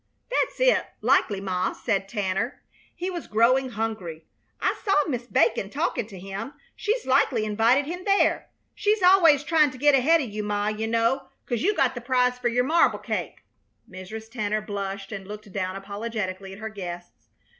"That's 0.31 0.59
it, 0.59 0.83
likely, 1.01 1.39
Ma," 1.39 1.73
said 1.73 2.09
Tanner. 2.09 2.63
He 2.95 3.11
was 3.11 3.27
growing 3.27 3.69
hungry. 3.69 4.25
"I 4.59 4.75
saw 4.83 4.95
Mis' 5.07 5.27
Bacon 5.27 5.69
talkin' 5.69 6.07
to 6.07 6.17
him. 6.17 6.55
She's 6.75 7.05
likely 7.05 7.45
invited 7.45 7.85
him 7.85 8.03
there. 8.03 8.49
She's 8.73 9.03
always 9.03 9.43
tryin' 9.43 9.69
to 9.69 9.77
get 9.77 9.93
ahead 9.93 10.19
o' 10.19 10.23
you, 10.23 10.41
Ma, 10.43 10.69
you 10.69 10.87
know, 10.87 11.27
'cause 11.45 11.61
you 11.61 11.75
got 11.75 11.93
the 11.93 12.01
prize 12.01 12.39
fer 12.39 12.47
your 12.47 12.63
marble 12.63 12.97
cake." 12.97 13.43
Mrs. 13.87 14.31
Tanner 14.31 14.59
blushed 14.59 15.11
and 15.11 15.27
looked 15.27 15.51
down 15.51 15.75
apologetically 15.75 16.51
at 16.51 16.57
her 16.57 16.69
guests. 16.69 17.27